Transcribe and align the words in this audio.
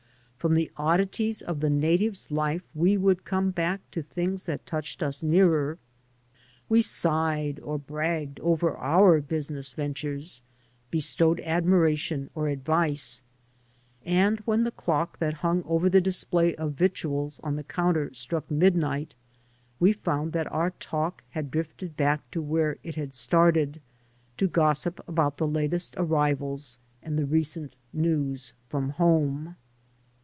From 0.41 0.55
the 0.55 0.71
oddities 0.75 1.43
of 1.43 1.59
the 1.59 1.69
native's 1.69 2.31
life 2.31 2.63
we 2.73 2.97
would 2.97 3.25
come 3.25 3.51
back 3.51 3.79
to 3.91 4.01
things 4.01 4.47
that 4.47 4.65
touched 4.65 5.03
us 5.03 5.21
nearer. 5.21 5.77
We 6.67 6.81
sighed 6.81 7.59
or 7.59 7.77
bragged 7.77 8.39
over 8.39 8.75
our 8.77 9.21
business 9.21 9.73
ventures, 9.73 10.41
bestowed 10.89 11.39
admiration 11.41 12.31
or 12.33 12.47
advice; 12.47 13.21
and 14.03 14.39
when 14.39 14.63
the 14.63 14.71
dock 14.87 15.19
that 15.19 15.35
himg 15.45 15.61
over 15.67 15.91
the 15.91 16.01
display 16.01 16.55
of 16.55 16.71
victuals 16.73 17.39
on 17.41 17.55
the 17.55 17.63
counter 17.63 18.11
struck 18.11 18.49
midnight 18.49 19.13
we 19.79 19.93
found 19.93 20.33
that 20.33 20.51
om* 20.51 20.71
talk 20.79 21.23
had 21.29 21.51
drifted 21.51 21.95
back 21.95 22.31
to 22.31 22.41
where 22.41 22.79
it 22.81 22.95
had 22.95 23.13
started— 23.13 23.79
^to 24.39 24.51
gossip 24.51 25.07
about 25.07 25.37
the 25.37 25.47
latest 25.47 25.93
arrivals 25.97 26.79
and 27.03 27.19
the 27.19 27.27
recent 27.27 27.75
news 27.93 28.53
from 28.69 28.89
home. 28.89 29.55